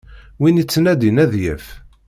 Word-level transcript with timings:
Win 0.39 0.61
ittnadin 0.63 1.17
ad 1.23 1.33
yaf. 1.43 1.65